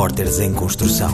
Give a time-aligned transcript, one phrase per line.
[0.00, 1.10] Repórteres em Construção.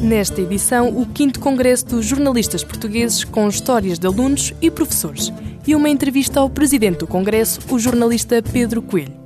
[0.00, 5.32] Nesta edição, o 5 Congresso dos Jornalistas Portugueses com histórias de alunos e professores
[5.66, 9.16] e uma entrevista ao presidente do Congresso, o jornalista Pedro Coelho.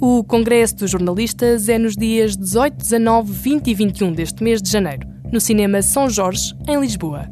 [0.00, 4.68] O Congresso dos Jornalistas é nos dias 18, 19, 20 e 21 deste mês de
[4.68, 7.30] janeiro, no Cinema São Jorge, em Lisboa.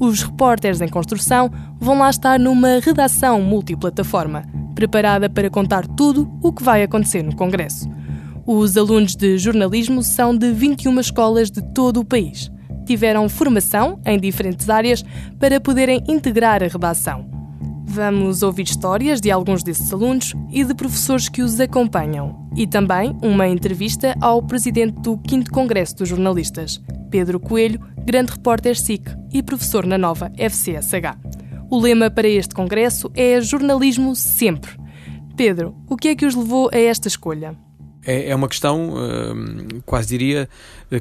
[0.00, 1.50] Os repórteres em construção
[1.80, 4.44] vão lá estar numa redação multiplataforma,
[4.76, 7.90] preparada para contar tudo o que vai acontecer no Congresso.
[8.44, 12.50] Os alunos de jornalismo são de 21 escolas de todo o país.
[12.84, 15.04] Tiveram formação em diferentes áreas
[15.38, 17.30] para poderem integrar a redação.
[17.84, 22.48] Vamos ouvir histórias de alguns desses alunos e de professores que os acompanham.
[22.56, 28.76] E também uma entrevista ao presidente do 5 Congresso dos Jornalistas, Pedro Coelho, grande repórter
[28.76, 31.16] SIC e professor na nova FCSH.
[31.70, 34.72] O lema para este congresso é Jornalismo Sempre.
[35.36, 37.56] Pedro, o que é que os levou a esta escolha?
[38.04, 40.48] É, é uma questão, uh, quase diria,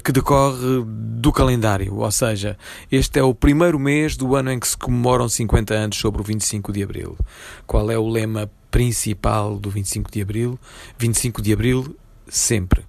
[0.04, 2.58] que decorre do calendário, ou seja,
[2.92, 6.24] este é o primeiro mês do ano em que se comemoram 50 anos sobre o
[6.24, 7.18] 25 de Abril.
[7.66, 10.60] Qual é o lema principal do 25 de Abril?
[10.98, 11.96] 25 de Abril
[12.28, 12.84] sempre.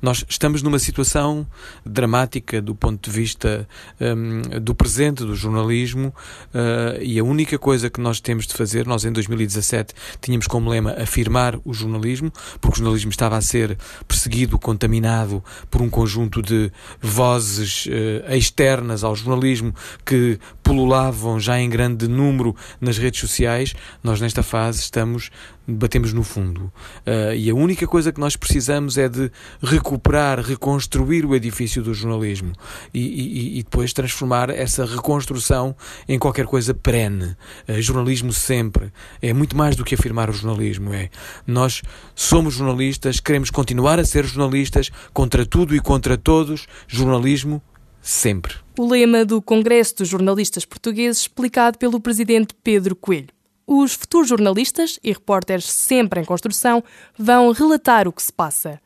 [0.00, 1.46] Nós estamos numa situação
[1.84, 3.68] dramática do ponto de vista
[4.00, 6.14] um, do presente do jornalismo
[6.54, 10.70] uh, e a única coisa que nós temos de fazer, nós em 2017 tínhamos como
[10.70, 16.40] lema afirmar o jornalismo, porque o jornalismo estava a ser perseguido, contaminado por um conjunto
[16.42, 19.74] de vozes uh, externas ao jornalismo
[20.04, 23.74] que pululavam já em grande número nas redes sociais.
[24.02, 25.30] Nós nesta fase estamos
[25.68, 26.72] batemos no fundo.
[27.06, 29.30] Uh, e a única coisa que nós precisamos é de
[29.62, 32.52] recuperar, reconstruir o edifício do jornalismo
[32.92, 35.74] e, e, e depois transformar essa reconstrução
[36.08, 37.36] em qualquer coisa perene.
[37.68, 38.92] Uh, jornalismo sempre.
[39.20, 40.92] É muito mais do que afirmar o jornalismo.
[40.92, 41.10] É.
[41.46, 41.82] Nós
[42.14, 46.66] somos jornalistas, queremos continuar a ser jornalistas contra tudo e contra todos.
[46.86, 47.62] Jornalismo
[48.00, 48.54] sempre.
[48.78, 53.28] O lema do Congresso dos Jornalistas Portugueses, explicado pelo presidente Pedro Coelho.
[53.66, 56.82] Os futuros jornalistas e repórteres sempre em construção
[57.18, 58.80] vão relatar o que se passa.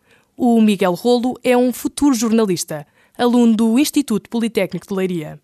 [0.45, 2.85] O Miguel Rolo é um futuro jornalista,
[3.17, 5.41] aluno do Instituto Politécnico de Leiria.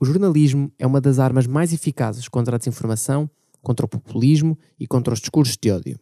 [0.00, 3.28] O jornalismo é uma das armas mais eficazes contra a desinformação,
[3.60, 6.00] contra o populismo e contra os discursos de ódio.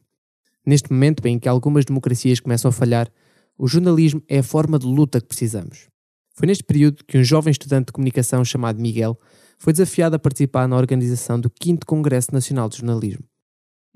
[0.64, 3.10] Neste momento em que algumas democracias começam a falhar,
[3.58, 5.88] o jornalismo é a forma de luta que precisamos.
[6.32, 9.18] Foi neste período que um jovem estudante de comunicação chamado Miguel
[9.58, 13.24] foi desafiado a participar na organização do 5 Congresso Nacional de Jornalismo.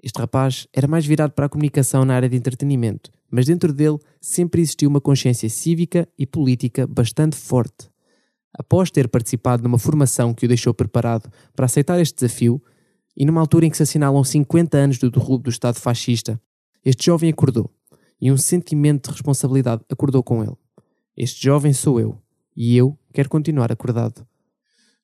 [0.02, 3.98] Este rapaz era mais virado para a comunicação na área de entretenimento, mas dentro dele
[4.20, 7.90] sempre existiu uma consciência cívica e política bastante forte.
[8.52, 12.62] Após ter participado numa formação que o deixou preparado para aceitar este desafio,
[13.16, 16.40] e numa altura em que se assinalam 50 anos do derrubo do Estado fascista,
[16.84, 17.70] este jovem acordou,
[18.20, 20.56] e um sentimento de responsabilidade acordou com ele.
[21.16, 22.18] Este jovem sou eu,
[22.56, 24.26] e eu quero continuar acordado.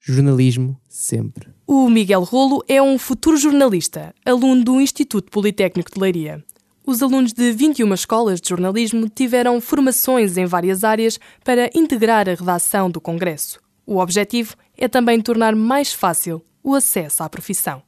[0.09, 1.49] Jornalismo sempre.
[1.67, 6.45] O Miguel Rolo é um futuro jornalista, aluno do Instituto Politécnico de Leiria.
[6.87, 12.35] Os alunos de 21 escolas de jornalismo tiveram formações em várias áreas para integrar a
[12.35, 13.59] redação do Congresso.
[13.85, 17.83] O objetivo é também tornar mais fácil o acesso à profissão.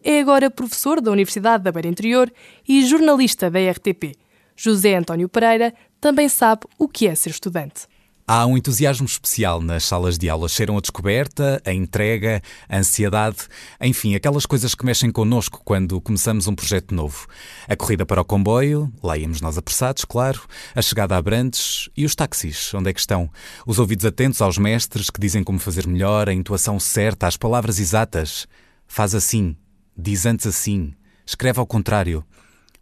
[0.00, 2.32] É agora professor da Universidade da Beira Interior
[2.68, 4.14] e jornalista da RTP.
[4.54, 7.88] José António Pereira também sabe o que é ser estudante.
[8.26, 10.48] Há um entusiasmo especial nas salas de aula.
[10.48, 13.48] Cheiram a descoberta, a entrega, a ansiedade,
[13.80, 17.26] enfim, aquelas coisas que mexem connosco quando começamos um projeto novo.
[17.66, 20.40] A corrida para o comboio, lá íamos nós apressados, claro,
[20.72, 23.28] a chegada a Abrantes e os táxis, onde é que estão?
[23.66, 27.80] Os ouvidos atentos aos mestres que dizem como fazer melhor, a intuação certa, as palavras
[27.80, 28.46] exatas.
[28.86, 29.56] Faz assim,
[29.98, 30.94] diz antes assim,
[31.26, 32.24] escreve ao contrário.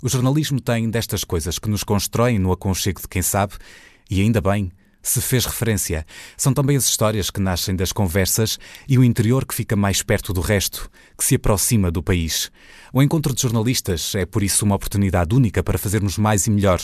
[0.02, 3.54] O jornalismo tem destas coisas que nos constroem no aconchego de quem sabe,
[4.10, 4.70] e ainda bem
[5.02, 6.06] se fez referência.
[6.36, 10.32] São também as histórias que nascem das conversas e o interior que fica mais perto
[10.32, 12.50] do resto, que se aproxima do país.
[12.92, 16.80] O encontro de jornalistas é, por isso, uma oportunidade única para fazermos mais e melhor.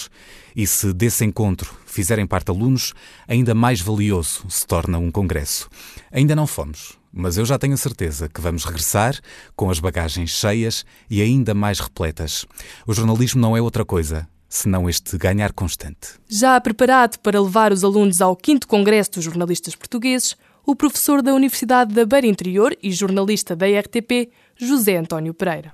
[0.54, 2.94] E se desse encontro fizerem parte alunos,
[3.26, 5.68] ainda mais valioso se torna um congresso.
[6.12, 9.18] Ainda não fomos, mas eu já tenho certeza que vamos regressar
[9.54, 12.46] com as bagagens cheias e ainda mais repletas.
[12.86, 16.18] O jornalismo não é outra coisa senão este ganhar constante.
[16.28, 21.32] Já preparado para levar os alunos ao 5 Congresso dos Jornalistas Portugueses, o professor da
[21.32, 25.72] Universidade da Beira Interior e jornalista da RTP, José António Pereira.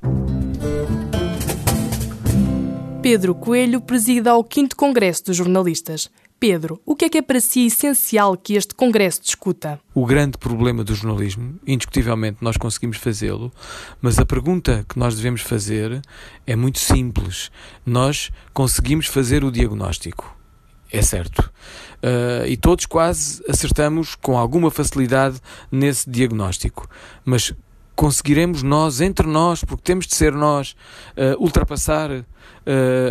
[3.02, 6.10] Pedro Coelho presida ao 5 Congresso dos Jornalistas.
[6.42, 9.78] Pedro, o que é que é para si essencial que este Congresso discuta?
[9.94, 13.52] O grande problema do jornalismo, indiscutivelmente nós conseguimos fazê-lo,
[14.00, 16.02] mas a pergunta que nós devemos fazer
[16.44, 17.48] é muito simples.
[17.86, 20.36] Nós conseguimos fazer o diagnóstico.
[20.90, 21.48] é certo.
[22.02, 25.38] Uh, e todos quase acertamos com alguma facilidade
[25.70, 26.88] nesse diagnóstico.
[27.24, 27.54] Mas
[28.02, 30.74] conseguiremos nós, entre nós, porque temos de ser nós,
[31.16, 32.24] uh, ultrapassar uh,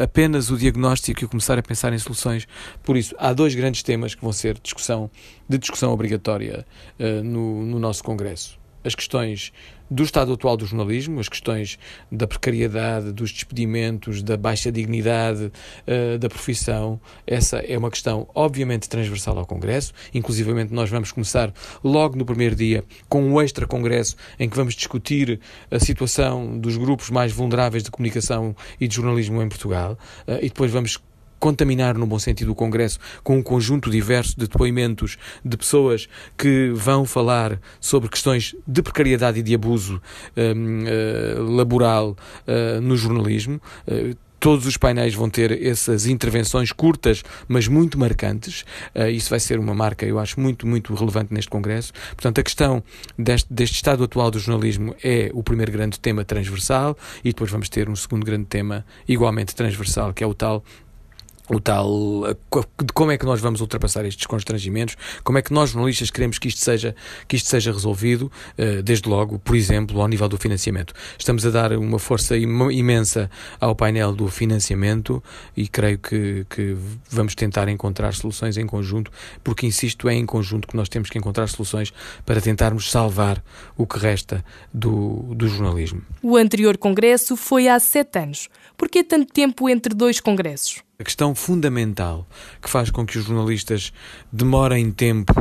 [0.03, 2.45] apenas o diagnóstico e começar a pensar em soluções.
[2.83, 5.09] Por isso, há dois grandes temas que vão ser discussão,
[5.47, 6.65] de discussão obrigatória
[6.99, 8.59] uh, no, no nosso Congresso.
[8.83, 9.53] As questões
[9.91, 11.77] do estado atual do jornalismo, as questões
[12.09, 15.51] da precariedade, dos despedimentos, da baixa dignidade
[15.85, 16.99] uh, da profissão.
[17.27, 19.91] Essa é uma questão, obviamente, transversal ao Congresso.
[20.13, 21.53] Inclusivamente, nós vamos começar
[21.83, 26.77] logo no primeiro dia com um extra Congresso em que vamos discutir a situação dos
[26.77, 29.97] grupos mais vulneráveis de comunicação e de jornalismo em Portugal.
[30.25, 30.97] Uh, e depois vamos
[31.41, 36.07] contaminar, no bom sentido, o Congresso com um conjunto diverso de depoimentos de pessoas
[36.37, 40.01] que vão falar sobre questões de precariedade e de abuso uh,
[40.37, 42.15] eh, laboral
[42.47, 43.59] uh, no jornalismo.
[43.87, 48.65] Uh, todos os painéis vão ter essas intervenções curtas, mas muito marcantes.
[48.93, 51.93] Uh, isso vai ser uma marca, eu acho, muito, muito relevante neste Congresso.
[52.11, 52.83] Portanto, a questão
[53.17, 57.69] deste, deste estado atual do jornalismo é o primeiro grande tema transversal e depois vamos
[57.69, 60.63] ter um segundo grande tema igualmente transversal, que é o tal
[61.53, 62.23] o tal
[62.79, 66.39] de como é que nós vamos ultrapassar estes constrangimentos, como é que nós jornalistas queremos
[66.39, 66.95] que isto seja
[67.27, 70.93] que isto seja resolvido, eh, desde logo, por exemplo, ao nível do financiamento.
[71.19, 75.21] Estamos a dar uma força imensa ao painel do financiamento
[75.55, 76.77] e creio que, que
[77.09, 79.11] vamos tentar encontrar soluções em conjunto,
[79.43, 81.91] porque insisto, é em conjunto que nós temos que encontrar soluções
[82.25, 83.43] para tentarmos salvar
[83.75, 84.43] o que resta
[84.73, 86.01] do, do jornalismo.
[86.21, 88.47] O anterior congresso foi há sete anos.
[88.77, 90.81] Por que tanto tempo entre dois congressos?
[91.01, 92.27] A questão fundamental
[92.61, 93.91] que faz com que os jornalistas
[94.31, 95.33] demorem tempo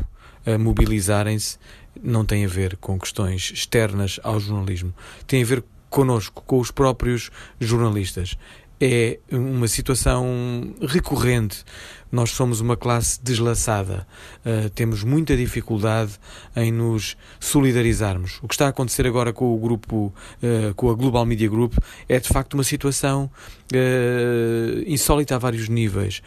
[0.46, 1.58] a mobilizarem-se
[2.02, 4.94] não tem a ver com questões externas ao jornalismo.
[5.26, 7.30] Tem a ver connosco, com os próprios
[7.60, 8.38] jornalistas
[8.80, 11.62] é uma situação recorrente.
[12.10, 14.06] Nós somos uma classe deslaçada,
[14.44, 16.12] uh, temos muita dificuldade
[16.56, 18.38] em nos solidarizarmos.
[18.42, 20.12] O que está a acontecer agora com o grupo,
[20.42, 21.74] uh, com a Global Media Group,
[22.08, 23.30] é de facto uma situação
[23.72, 26.22] uh, insólita a vários níveis.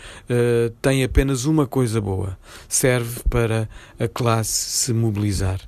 [0.82, 2.38] tem apenas uma coisa boa:
[2.70, 3.68] serve para
[4.00, 5.60] a classe se mobilizar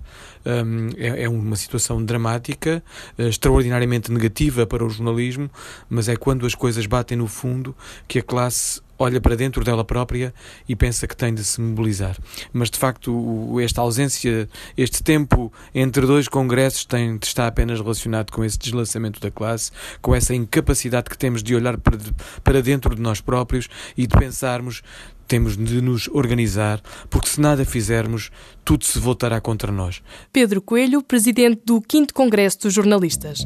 [0.45, 2.83] um, é, é, uma situação dramática,
[3.17, 5.49] extraordinariamente negativa para o jornalismo,
[5.89, 7.75] mas é quando as coisas batem no fundo
[8.07, 10.33] que a classe olha para dentro dela própria
[10.67, 12.17] e pensa que tem de se mobilizar.
[12.53, 18.43] Mas de facto, esta ausência, este tempo entre dois congressos tem, está apenas relacionado com
[18.43, 19.71] esse deslaçamento da classe,
[20.01, 24.81] com essa incapacidade que temos de olhar para, dentro de nós próprios e de pensarmos
[25.27, 28.29] temos de nos organizar, porque se nada fizermos,
[28.63, 30.01] tudo se voltará contra nós.
[30.31, 33.45] Pedro Coelho, presidente do 5 Congresso dos Jornalistas.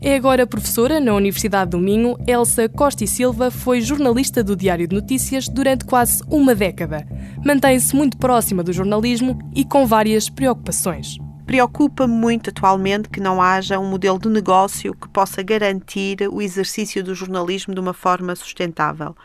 [0.00, 2.16] É agora professora na Universidade do Minho.
[2.24, 7.04] Elsa Costa e Silva foi jornalista do Diário de Notícias durante quase uma década.
[7.44, 11.18] Mantém-se muito próxima do jornalismo e com várias preocupações.
[11.44, 17.02] Preocupa-me muito atualmente que não haja um modelo de negócio que possa garantir o exercício
[17.02, 19.16] do jornalismo de uma forma sustentável.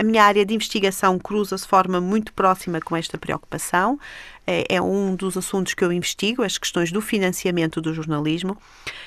[0.00, 4.00] A minha área de investigação cruza-se de forma muito próxima com esta preocupação.
[4.46, 8.56] É, é, um dos assuntos que eu investigo, as questões do financiamento do jornalismo,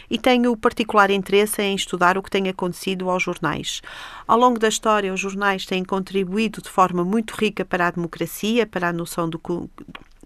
[0.07, 3.81] e tenho particular interesse em estudar o que tem acontecido aos jornais.
[4.27, 8.67] Ao longo da história, os jornais têm contribuído de forma muito rica para a democracia,
[8.67, 9.41] para a noção do,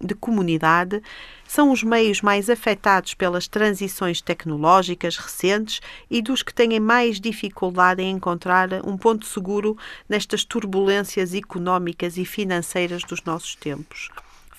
[0.00, 1.02] de comunidade
[1.46, 8.02] são os meios mais afetados pelas transições tecnológicas recentes e dos que têm mais dificuldade
[8.02, 9.76] em encontrar um ponto seguro
[10.08, 14.10] nestas turbulências económicas e financeiras dos nossos tempos.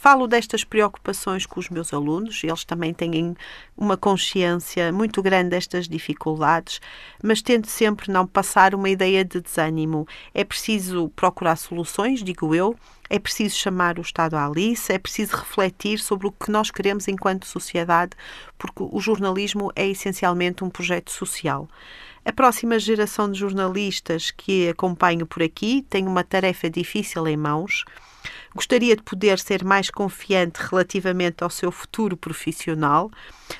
[0.01, 3.36] Falo destas preocupações com os meus alunos, eles também têm
[3.75, 6.79] uma consciência muito grande destas dificuldades,
[7.22, 10.08] mas tento sempre não passar uma ideia de desânimo.
[10.34, 12.77] É preciso procurar soluções, digo eu,
[13.10, 17.10] é preciso chamar o Estado à lice, é preciso refletir sobre o que nós queremos
[17.10, 18.12] enquanto sociedade,
[18.58, 21.68] porque o jornalismo é essencialmente um projeto social.
[22.26, 27.86] A próxima geração de jornalistas que acompanho por aqui tem uma tarefa difícil em mãos
[28.54, 33.12] Gostaria de poder ser mais confiante relativamente ao seu futuro profissional,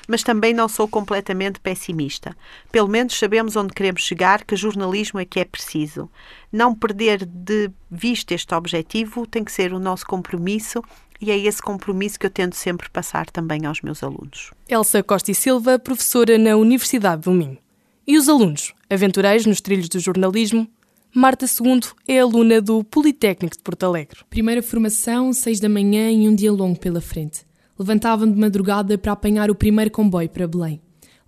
[0.08, 2.36] mas também não sou completamente pessimista.
[2.72, 6.10] Pelo menos sabemos onde queremos chegar, que jornalismo é que é preciso.
[6.52, 10.82] Não perder de vista este objetivo tem que ser o nosso compromisso
[11.20, 14.52] e é esse compromisso que eu tento sempre passar também aos meus alunos.
[14.68, 17.58] Elsa Costa e Silva, professora na Universidade do Minho.
[18.06, 20.68] E os alunos, aventureiros nos trilhos do jornalismo,
[21.14, 24.20] Marta II é aluna do Politécnico de Porto Alegre.
[24.30, 27.40] Primeira formação, seis da manhã e um dia longo pela frente.
[27.78, 30.80] Levantava-me de madrugada para apanhar o primeiro comboio para Belém.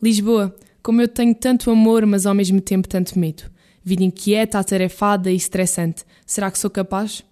[0.02, 3.44] Lisboa, como eu tenho tanto amor, mas ao mesmo tempo tanto medo.
[3.84, 6.04] Vida inquieta, atarefada e estressante.
[6.24, 7.24] Será que sou capaz?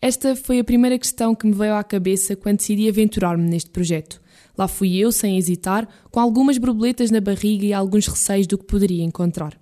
[0.00, 4.20] Esta foi a primeira questão que me veio à cabeça quando decidi aventurar-me neste projeto.
[4.56, 8.64] Lá fui eu, sem hesitar, com algumas borboletas na barriga e alguns receios do que
[8.64, 9.58] poderia encontrar.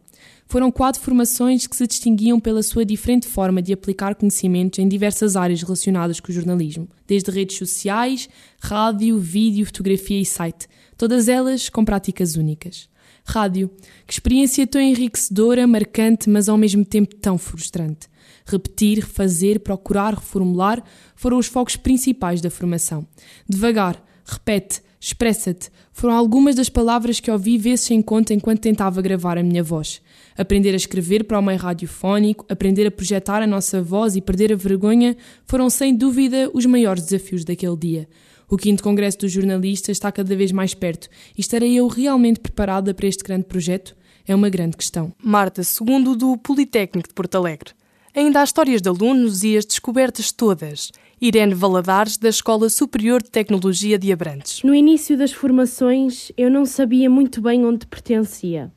[0.46, 5.36] Foram quatro formações que se distinguiam pela sua diferente forma de aplicar conhecimentos em diversas
[5.36, 8.28] áreas relacionadas com o jornalismo, desde redes sociais,
[8.60, 12.88] rádio, vídeo, fotografia e site, todas elas com práticas únicas.
[13.26, 13.70] Rádio,
[14.06, 18.06] que experiência tão enriquecedora, marcante, mas ao mesmo tempo tão frustrante.
[18.44, 20.84] Repetir, refazer, procurar, reformular
[21.16, 23.06] foram os focos principais da formação.
[23.48, 29.36] Devagar, repete, expressa-te foram algumas das palavras que ouvi vezes sem conta enquanto tentava gravar
[29.36, 30.00] a minha voz.
[30.36, 34.50] Aprender a escrever para o meio radiofónico, aprender a projetar a nossa voz e perder
[34.50, 38.08] a vergonha foram sem dúvida os maiores desafios daquele dia.
[38.48, 42.94] O 5 Congresso dos Jornalistas está cada vez mais perto e estarei eu realmente preparada
[42.94, 43.94] para este grande projeto?
[44.26, 45.12] É uma grande questão.
[45.22, 47.74] Marta II do Politécnico de Porto Alegre.
[48.16, 50.92] Ainda há histórias de alunos e as descobertas todas.
[51.20, 54.62] Irene Valadares, da Escola Superior de Tecnologia de Abrantes.
[54.62, 58.72] No início das formações, eu não sabia muito bem onde pertencia.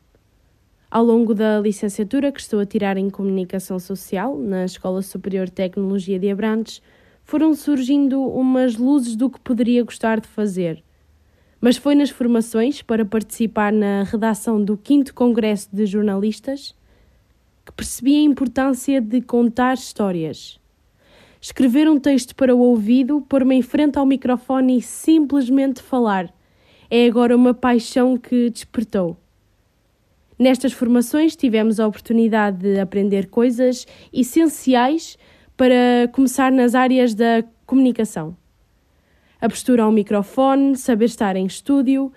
[0.89, 5.51] Ao longo da licenciatura que estou a tirar em Comunicação Social, na Escola Superior de
[5.51, 6.81] Tecnologia de Abrantes,
[7.23, 10.83] foram surgindo umas luzes do que poderia gostar de fazer.
[11.61, 16.73] Mas foi nas formações para participar na redação do 5 Congresso de Jornalistas
[17.67, 20.59] que percebi a importância de contar histórias.
[21.39, 26.33] Escrever um texto para o ouvido, pôr-me em frente ao microfone e simplesmente falar
[26.89, 29.17] é agora uma paixão que despertou.
[30.39, 35.17] Nestas formações tivemos a oportunidade de aprender coisas essenciais
[35.55, 38.37] para começar nas áreas da comunicação.
[39.41, 42.11] A postura ao microfone, saber estar em estúdio,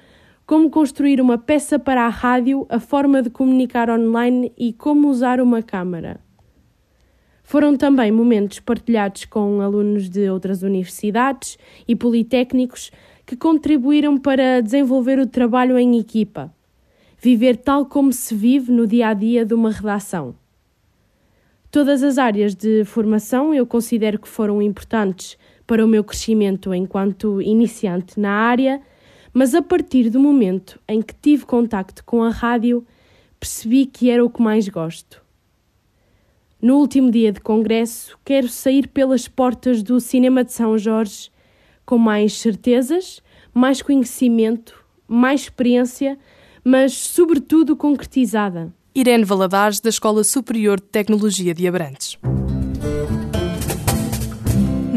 [0.50, 5.40] como construir uma peça para a rádio, a forma de comunicar online e como usar
[5.40, 6.18] uma câmara.
[7.44, 12.90] Foram também momentos partilhados com alunos de outras universidades e politécnicos
[13.24, 16.52] que contribuíram para desenvolver o trabalho em equipa,
[17.16, 20.34] viver tal como se vive no dia a dia de uma redação.
[21.70, 27.40] Todas as áreas de formação eu considero que foram importantes para o meu crescimento enquanto
[27.40, 28.82] iniciante na área
[29.32, 32.86] mas a partir do momento em que tive contacto com a rádio,
[33.38, 35.22] percebi que era o que mais gosto.
[36.60, 41.30] No último dia de congresso, quero sair pelas portas do Cinema de São Jorge
[41.86, 43.20] com mais certezas,
[43.52, 46.16] mais conhecimento, mais experiência,
[46.62, 48.72] mas, sobretudo, concretizada.
[48.94, 52.16] Irene Valadares, da Escola Superior de Tecnologia de Abrantes.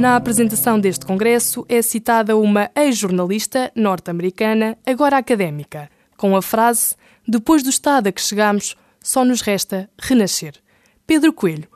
[0.03, 7.63] Na apresentação deste congresso é citada uma ex-jornalista norte-americana, agora académica, com a frase: Depois
[7.63, 10.55] do estado a que chegamos, só nos resta renascer.
[11.07, 11.69] Pedro Coelho,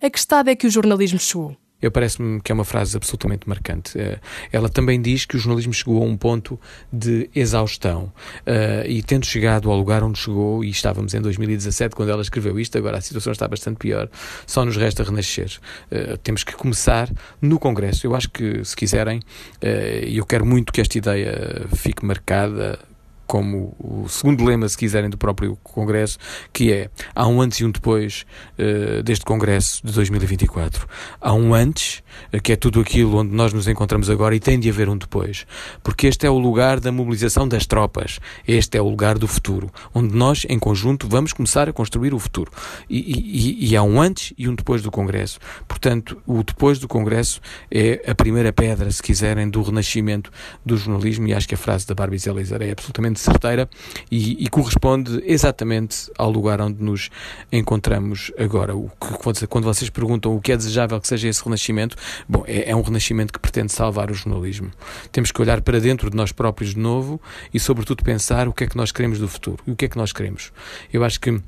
[0.00, 1.54] a que estado é que o jornalismo chegou?
[1.86, 3.96] Eu parece-me que é uma frase absolutamente marcante.
[3.96, 4.18] Eh,
[4.50, 6.58] ela também diz que o jornalismo chegou a um ponto
[6.92, 12.10] de exaustão uh, e tendo chegado ao lugar onde chegou, e estávamos em 2017 quando
[12.10, 14.08] ela escreveu isto, agora a situação está bastante pior,
[14.48, 15.60] só nos resta renascer.
[15.92, 17.08] Uh, temos que começar
[17.40, 18.04] no Congresso.
[18.04, 19.20] Eu acho que, se quiserem,
[19.62, 22.80] e eu quero muito que esta ideia fique marcada
[23.26, 26.18] como o segundo lema, se quiserem, do próprio Congresso,
[26.52, 28.24] que é há um antes e um depois
[28.58, 30.86] uh, deste Congresso de 2024.
[31.20, 32.02] Há um antes,
[32.32, 34.96] uh, que é tudo aquilo onde nós nos encontramos agora, e tem de haver um
[34.96, 35.46] depois.
[35.82, 38.20] Porque este é o lugar da mobilização das tropas.
[38.46, 42.18] Este é o lugar do futuro, onde nós, em conjunto, vamos começar a construir o
[42.18, 42.50] futuro.
[42.88, 45.38] E, e, e há um antes e um depois do Congresso.
[45.66, 47.40] Portanto, o depois do Congresso
[47.70, 50.30] é a primeira pedra, se quiserem, do renascimento
[50.64, 53.68] do jornalismo, e acho que a frase da Barbie Zelizer é absolutamente extremamente certeira
[54.10, 57.10] e, e, corresponde exatamente ao lugar onde nos
[57.50, 58.76] encontramos agora.
[58.76, 61.96] O que, quando vocês perguntam o que é desejável que seja esse renascimento,
[62.28, 64.70] bom, é, é um renascimento que pretende salvar o jornalismo.
[65.10, 67.20] Temos que olhar para dentro de nós próprios de novo
[67.52, 69.88] e, sobretudo, pensar o que é que nós queremos do futuro e o que é
[69.88, 70.52] que nós queremos.
[70.92, 71.40] Eu acho que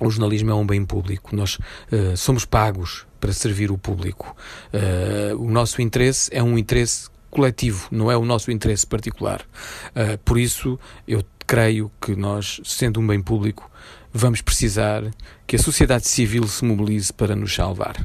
[0.00, 1.34] o jornalismo é um bem público.
[1.34, 4.36] Nós uh, somos pagos para servir o público.
[4.72, 9.42] Uh, o nosso interesse é um interesse coletivo, não é o nosso interesse particular.
[9.90, 10.76] Uh, por isso,
[11.06, 13.70] eu creio que nós, sendo um bem público,
[14.12, 15.04] vamos precisar
[15.46, 17.96] que a sociedade civil se mobilize para nos salvar.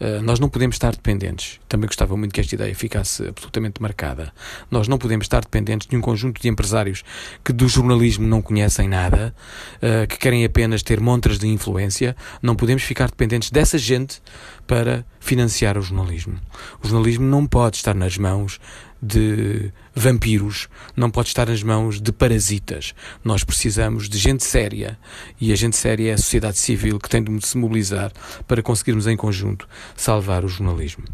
[0.00, 1.60] Uh, nós não podemos estar dependentes.
[1.68, 4.32] Também gostava muito que esta ideia ficasse absolutamente marcada.
[4.70, 7.04] Nós não podemos estar dependentes de um conjunto de empresários
[7.44, 9.34] que do jornalismo não conhecem nada,
[9.76, 12.16] uh, que querem apenas ter montras de influência.
[12.42, 14.20] Não podemos ficar dependentes dessa gente
[14.66, 16.40] para financiar o jornalismo.
[16.82, 18.58] O jornalismo não pode estar nas mãos
[19.02, 22.94] de vampiros, não pode estar nas mãos de parasitas.
[23.24, 24.98] Nós precisamos de gente séria
[25.40, 28.12] E a gente séria é a sociedade civil que tem de se mobilizar
[28.46, 31.04] para conseguirmos em conjunto salvar o jornalismo.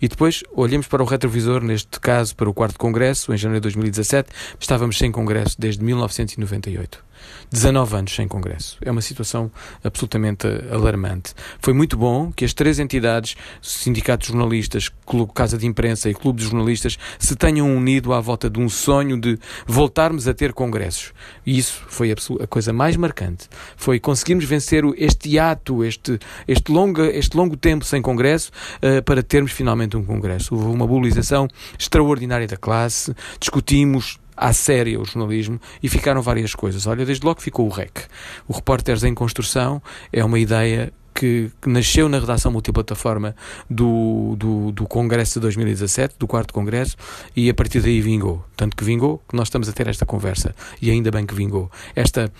[0.00, 3.74] E depois olhemos para o retrovisor, neste caso para o quarto congresso, em janeiro de
[3.74, 7.07] 2017, estávamos sem congresso desde 1998.
[7.50, 8.78] 19 anos sem Congresso.
[8.82, 9.50] É uma situação
[9.82, 11.34] absolutamente alarmante.
[11.60, 14.90] Foi muito bom que as três entidades, Sindicato de Jornalistas,
[15.34, 19.18] Casa de Imprensa e Clube de Jornalistas, se tenham unido à volta de um sonho
[19.20, 21.12] de voltarmos a ter congressos.
[21.44, 23.48] E isso foi a coisa mais marcante.
[23.76, 29.22] Foi conseguirmos vencer este ato, este, este, longa, este longo tempo sem congresso, uh, para
[29.22, 30.54] termos finalmente um congresso.
[30.54, 36.86] Houve uma mobilização extraordinária da classe, discutimos à séria o jornalismo e ficaram várias coisas.
[36.86, 38.06] Olha, desde logo ficou o REC.
[38.46, 43.34] O Repórteres em Construção é uma ideia que, nasceu na redação multiplataforma
[43.68, 46.96] do, do, do, Congresso de 2017, do quarto Congresso,
[47.34, 48.44] e a partir daí vingou.
[48.56, 50.54] Tanto que vingou que nós estamos a ter esta conversa.
[50.80, 51.70] E ainda bem que vingou.
[51.96, 52.32] Esta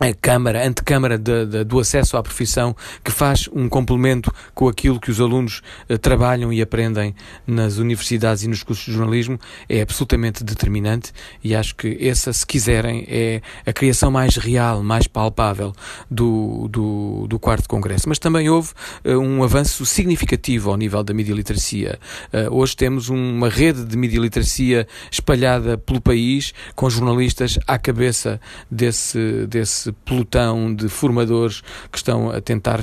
[0.00, 4.98] a Câmara, antecâmara de, de, do acesso à profissão, que faz um complemento com aquilo
[4.98, 7.14] que os alunos uh, trabalham e aprendem
[7.46, 9.38] nas universidades e nos cursos de jornalismo,
[9.68, 11.12] é absolutamente determinante
[11.44, 15.72] e acho que essa, se quiserem, é a criação mais real, mais palpável
[16.10, 18.08] do, do, do quarto Congresso.
[18.08, 18.72] Mas também houve
[19.04, 21.98] uh, um avanço significativo ao nível da mídia literacia.
[22.32, 28.40] Uh, hoje temos uma rede de mídia literacia espalhada pelo país, com jornalistas à cabeça
[28.70, 32.82] desse, desse pelotão de formadores que estão a tentar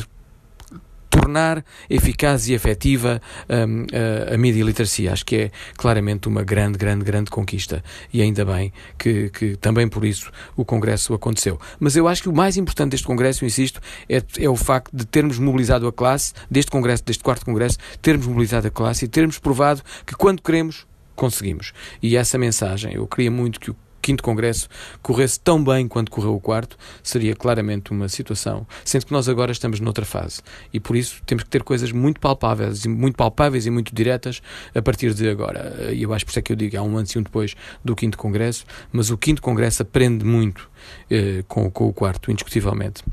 [1.10, 3.86] tornar eficaz e efetiva um,
[4.32, 5.12] a, a mídia literacia.
[5.12, 7.84] Acho que é claramente uma grande, grande, grande conquista
[8.14, 11.60] e ainda bem que, que também por isso o Congresso aconteceu.
[11.80, 15.06] Mas eu acho que o mais importante deste Congresso, insisto, é, é o facto de
[15.06, 19.40] termos mobilizado a classe, deste Congresso, deste quarto Congresso, termos mobilizado a classe e termos
[19.40, 20.86] provado que quando queremos,
[21.16, 21.74] conseguimos.
[22.02, 23.76] E essa mensagem, eu queria muito que o
[24.08, 24.70] quinto congresso
[25.02, 29.52] corresse tão bem quanto correu o quarto, seria claramente uma situação, sendo que nós agora
[29.52, 30.42] estamos noutra fase.
[30.72, 34.42] E por isso temos que ter coisas muito palpáveis, muito palpáveis e muito diretas
[34.74, 35.92] a partir de agora.
[35.92, 37.54] E eu acho por isso é que eu digo, há um antes e um depois
[37.84, 40.70] do quinto congresso, mas o quinto congresso aprende muito
[41.12, 43.04] eh, com, com o quarto, indiscutivelmente.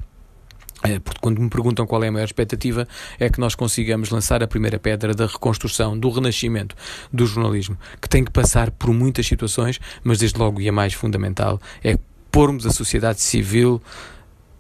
[0.87, 2.87] É, porque quando me perguntam qual é a maior expectativa,
[3.19, 6.77] é que nós consigamos lançar a primeira pedra da reconstrução, do renascimento
[7.11, 10.93] do jornalismo, que tem que passar por muitas situações, mas desde logo e a mais
[10.93, 11.99] fundamental é
[12.31, 13.81] pormos a sociedade civil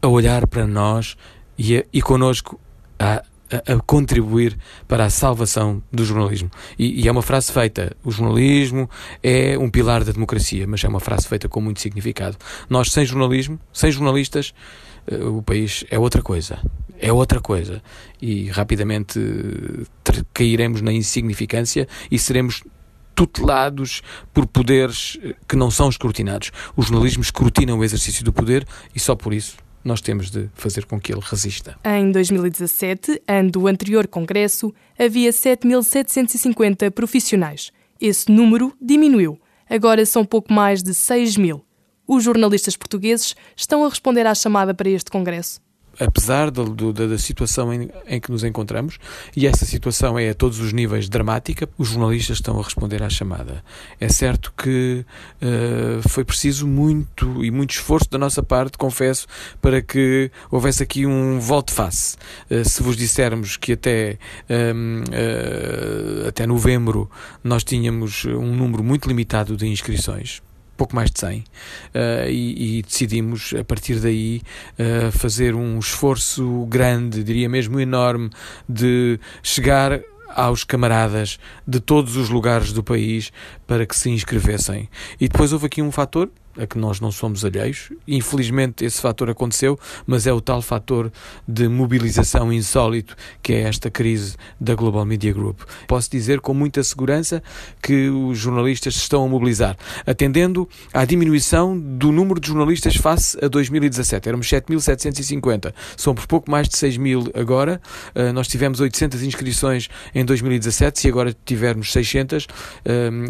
[0.01, 1.15] a olhar para nós
[1.59, 2.59] e, a, e connosco
[2.99, 4.57] a, a, a, contribuir
[4.89, 6.51] para a salvação do jornalismo.
[6.79, 7.95] E, e, é uma frase feita.
[8.03, 8.89] O jornalismo
[9.23, 12.39] é um pilar da democracia, mas é uma frase feita com muito significado.
[12.71, 14.55] Nós, sem jornalismo, sem jornalistas,
[15.11, 16.59] o país é outra coisa.
[16.99, 17.83] É outra coisa.
[18.21, 19.19] E rapidamente
[20.33, 22.62] cairemos na insignificância e seremos
[23.14, 26.51] tutelados por poderes eh, que não são escrutinados.
[26.77, 30.87] O jornalismo escrutina o exercício do poder e só por isso nós temos de fazer
[30.87, 31.77] com que ele resista.
[31.85, 37.71] Em 2017, ano do anterior Congresso, havia 7.750 profissionais.
[38.01, 39.38] Esse número diminuiu.
[39.69, 41.62] Agora são pouco mais de 6 mil.
[42.07, 45.64] Os jornalistas portugueses estão a responder à chamada para este congresso?
[45.99, 48.99] apesar da, da, da situação em, em, que nos encontramos,
[49.37, 53.09] e essa situação é a todos os níveis dramática, os jornalistas estão a responder à
[53.09, 53.62] chamada.
[54.01, 55.05] É certo que
[55.40, 59.27] uh, foi preciso muito e muito esforço da nossa parte, confesso,
[59.61, 62.17] para que houvesse aqui um volte-face.
[62.51, 64.19] Uh, se vos dissermos que até,
[64.51, 67.11] uh, até novembro
[67.43, 70.43] nós tínhamos um número muito limitado de inscrições,
[70.77, 71.45] pouco mais de 100 uh,
[72.29, 74.43] e, e, decidimos a partir daí
[74.79, 78.31] uh, fazer um esforço grande, diria mesmo enorme,
[78.69, 80.01] de chegar
[80.35, 83.33] aos camaradas de todos os lugares do país
[83.67, 84.89] para que se inscrevessem.
[85.21, 87.93] E depois houve aqui um fator a que nós não somos alheios.
[88.07, 91.12] Infelizmente esse fator aconteceu, mas é o tal fator
[91.47, 95.61] de mobilização insólito que é esta crise da Global Media Group.
[95.87, 97.43] Posso dizer com muita segurança
[97.83, 103.49] que os jornalistas estão a mobilizar, atendendo à diminuição do número de jornalistas face a
[103.49, 104.29] 2017.
[104.29, 107.81] Éramos 7.750, são por pouco mais de 6 mil agora.
[108.14, 112.49] Uh, nós tivemos 800 inscrições em 2017, se agora tivermos 600, uh,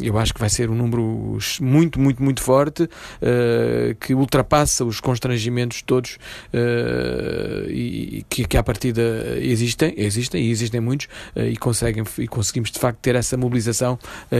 [0.02, 2.88] eu acho que vai ser um número muito, muito, muito forte.
[3.22, 6.18] Eh, que ultrapassa os constrangimentos todos
[6.52, 9.02] uh, e que, que à partida
[9.40, 13.98] existem, existem e existem muitos uh, e, conseguem, e conseguimos de facto ter essa mobilização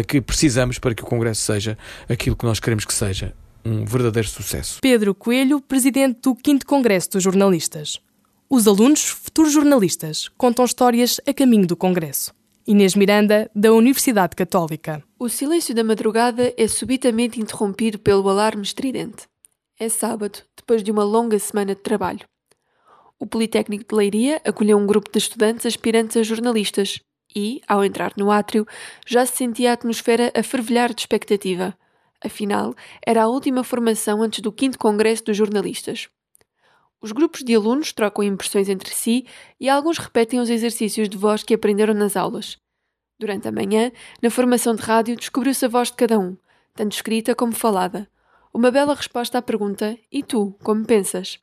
[0.09, 3.35] que precisamos para que o Congresso seja aquilo que nós queremos que seja,
[3.65, 4.79] um verdadeiro sucesso.
[4.81, 8.01] Pedro Coelho, presidente do 5 Congresso dos Jornalistas.
[8.49, 12.33] Os alunos, futuros jornalistas, contam histórias a caminho do Congresso.
[12.67, 15.05] Inês Miranda, da Universidade Católica.
[15.19, 19.29] O silêncio da madrugada é subitamente interrompido pelo alarme estridente.
[19.79, 22.27] É sábado, depois de uma longa semana de trabalho.
[23.21, 27.03] O Politécnico de Leiria acolheu um grupo de estudantes aspirantes a jornalistas
[27.37, 28.67] e, ao entrar no átrio,
[29.07, 31.77] já se sentia a atmosfera a fervilhar de expectativa.
[32.19, 32.75] Afinal,
[33.07, 36.09] era a última formação antes do 5 Congresso dos Jornalistas.
[37.05, 39.27] Os grupos de alunos trocam impressões entre si
[39.61, 42.57] e alguns repetem os exercícios de voz que aprenderam nas aulas.
[43.19, 46.35] Durante a manhã, na formação de rádio, descobriu-se a voz de cada um,
[46.75, 48.09] tanto escrita como falada.
[48.55, 51.39] Uma bela resposta à pergunta: E tu, como pensas?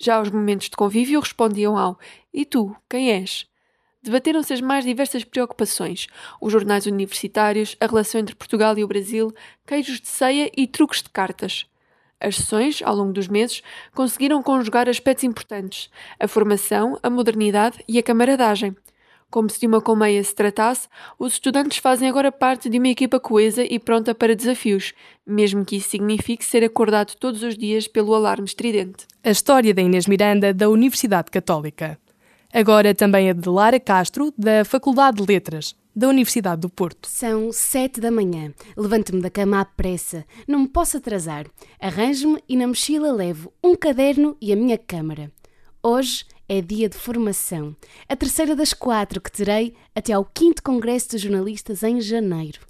[0.00, 1.96] Já aos momentos de convívio respondiam ao:
[2.34, 3.46] E tu, quem és?
[4.02, 6.08] Debateram-se as mais diversas preocupações:
[6.40, 9.32] os jornais universitários, a relação entre Portugal e o Brasil,
[9.64, 11.70] queijos de ceia e truques de cartas.
[12.22, 17.98] As sessões, ao longo dos meses, conseguiram conjugar aspectos importantes: a formação, a modernidade e
[17.98, 18.76] a camaradagem.
[19.28, 23.18] Como se de uma colmeia se tratasse, os estudantes fazem agora parte de uma equipa
[23.18, 24.92] coesa e pronta para desafios,
[25.26, 29.06] mesmo que isso signifique ser acordado todos os dias pelo alarme estridente.
[29.24, 31.98] A história da Inês Miranda, da Universidade Católica.
[32.52, 37.08] Agora também a de Lara Castro, da Faculdade de Letras, da Universidade do Porto.
[37.08, 38.52] São sete da manhã.
[38.76, 40.24] Levanto-me da cama à pressa.
[40.48, 41.46] Não me posso atrasar.
[41.78, 45.30] Arranjo-me e na mochila levo um caderno e a minha câmara.
[45.82, 47.74] Hoje é dia de formação,
[48.08, 52.60] a terceira das quatro que terei até ao 5 Congresso de Jornalistas em janeiro.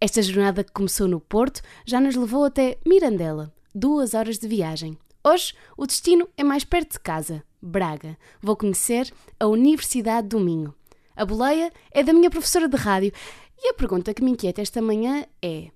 [0.00, 4.98] Esta jornada que começou no Porto já nos levou até Mirandela, duas horas de viagem.
[5.24, 8.16] Hoje o destino é mais perto de casa, Braga.
[8.40, 10.74] Vou conhecer a Universidade do Minho.
[11.18, 13.12] A boleia é da minha professora de rádio
[13.60, 15.66] e a pergunta que me inquieta esta manhã é: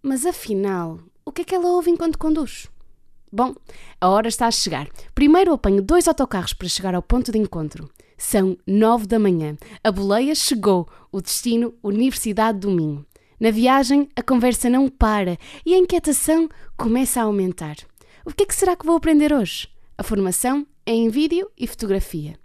[0.00, 2.68] mas afinal, o que é que ela ouve enquanto conduz?
[3.32, 3.52] Bom,
[4.00, 4.88] a hora está a chegar.
[5.12, 7.90] Primeiro apanho dois autocarros para chegar ao ponto de encontro.
[8.16, 9.56] São nove da manhã.
[9.82, 10.88] A boleia chegou.
[11.10, 13.04] O destino, Universidade do Minho.
[13.40, 17.74] Na viagem, a conversa não para e a inquietação começa a aumentar.
[18.24, 19.68] O que é que será que vou aprender hoje?
[19.98, 22.38] A formação é em vídeo e fotografia.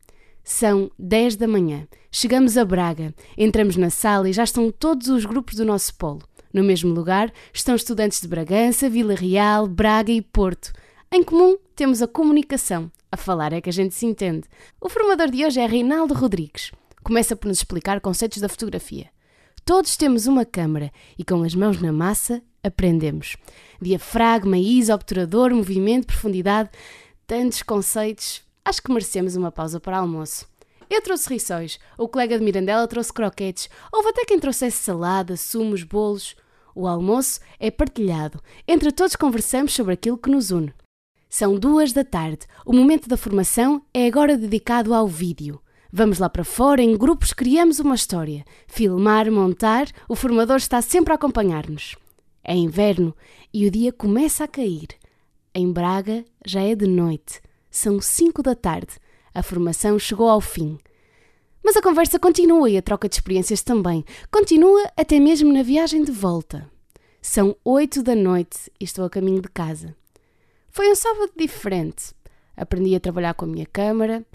[0.44, 1.88] São 10 da manhã.
[2.12, 3.14] Chegamos a Braga.
[3.38, 6.22] Entramos na sala e já estão todos os grupos do nosso polo.
[6.54, 10.74] No mesmo lugar estão estudantes de Bragança, Vila Real, Braga e Porto.
[11.12, 12.92] Em comum temos a comunicação.
[13.12, 14.48] A falar é que a gente se entende.
[14.80, 16.72] O formador de hoje é Reinaldo Rodrigues.
[17.04, 19.10] Começa por nos explicar conceitos da fotografia.
[19.64, 23.36] Todos temos uma câmara e com as mãos na massa aprendemos.
[23.82, 26.70] Diafragma, ISO, obturador, movimento, profundidade,
[27.28, 28.42] tantos conceitos.
[28.64, 30.48] Acho que merecemos uma pausa para almoço.
[30.90, 35.84] Eu trouxe rissóis, o colega de Mirandela trouxe croquetes, houve até quem trouxesse salada, sumos,
[35.84, 36.36] bolos.
[36.76, 38.42] O almoço é partilhado.
[38.68, 40.74] Entre todos conversamos sobre aquilo que nos une.
[41.30, 42.46] São duas da tarde.
[42.66, 45.62] O momento da formação é agora dedicado ao vídeo.
[45.90, 48.46] Vamos lá para fora, em grupos criamos uma história.
[48.68, 51.96] Filmar, montar, o formador está sempre a acompanhar-nos.
[52.44, 53.16] É inverno
[53.54, 54.90] e o dia começa a cair.
[55.54, 57.42] Em Braga já é de noite.
[57.72, 59.00] São cinco da tarde.
[59.34, 60.78] A formação chegou ao fim.
[61.64, 64.04] Mas a conversa continua e a troca de experiências também.
[64.30, 66.70] Continua até mesmo na viagem de volta.
[67.22, 69.96] São oito da noite e estou a caminho de casa.
[70.70, 72.14] Foi um sábado diferente.
[72.58, 74.26] Aprendi a trabalhar com a minha câmara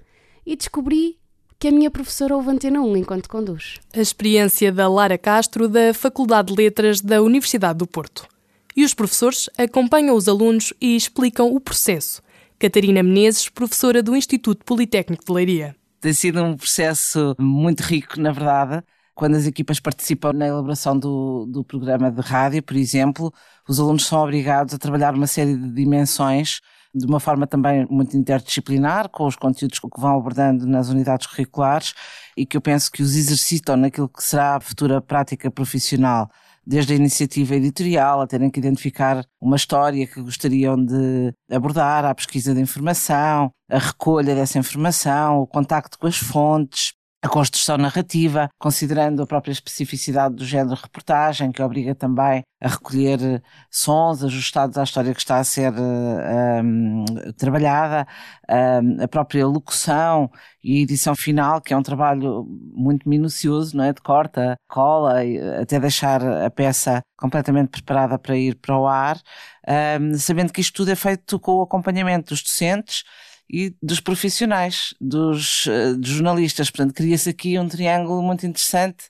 [0.45, 1.17] e descobri
[1.59, 3.75] que a minha professora ouve antena 1 enquanto conduz.
[3.93, 8.27] A experiência da Lara Castro, da Faculdade de Letras da Universidade do Porto.
[8.75, 12.21] E os professores acompanham os alunos e explicam o processo.
[12.59, 15.75] Catarina Menezes, professora do Instituto Politécnico de Leiria.
[16.01, 18.83] Tem sido um processo muito rico, na verdade.
[19.13, 23.31] Quando as equipas participam na elaboração do, do programa de rádio, por exemplo,
[23.67, 26.59] os alunos são obrigados a trabalhar uma série de dimensões
[26.95, 31.93] de uma forma também muito interdisciplinar, com os conteúdos que vão abordando nas unidades curriculares
[32.35, 36.27] e que eu penso que os exercitam naquilo que será a futura prática profissional
[36.67, 42.13] desde a iniciativa editorial, a terem que identificar uma história que gostariam de abordar, a
[42.13, 46.91] pesquisa de informação, a recolha dessa informação, o contacto com as fontes,
[47.27, 53.43] a construção narrativa, considerando a própria especificidade do género reportagem, que obriga também a recolher
[53.69, 57.03] sons ajustados à história que está a ser um,
[57.37, 58.07] trabalhada,
[58.49, 60.31] uh, a própria locução
[60.63, 63.91] e edição final, que é um trabalho muito minucioso, não é?
[63.91, 65.17] De corta, cola,
[65.61, 70.77] até deixar a peça completamente preparada para ir para o ar, uh, sabendo que isto
[70.77, 73.03] tudo é feito com o acompanhamento dos docentes,
[73.49, 76.69] e dos profissionais, dos, eh, dos jornalistas.
[76.69, 79.05] Portanto, cria-se aqui um triângulo muito interessante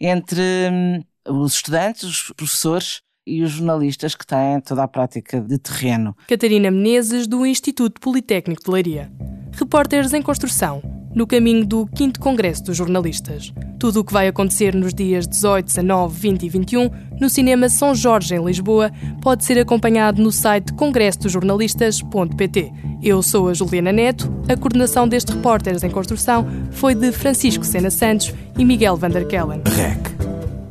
[0.00, 0.40] entre
[0.72, 6.16] hum, os estudantes, os professores e os jornalistas que têm toda a prática de terreno.
[6.28, 9.12] Catarina Menezes, do Instituto Politécnico de Leiria.
[9.56, 10.82] Repórteres em Construção.
[11.14, 13.52] no caminho do 5 Congresso dos Jornalistas.
[13.78, 16.90] Tudo o que vai acontecer nos dias 18, 19, 20 e 21
[17.20, 18.90] no Cinema São Jorge, em Lisboa,
[19.22, 22.72] pode ser acompanhado no site congressodosjornalistas.pt.
[23.00, 27.90] Eu sou a Juliana Neto, a coordenação deste Repórteres em Construção foi de Francisco Sena
[27.90, 29.62] Santos e Miguel Vanderkellen.
[29.64, 30.00] REC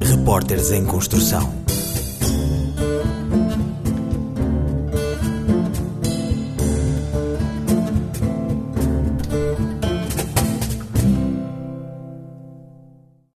[0.01, 1.62] Repórteres em Construção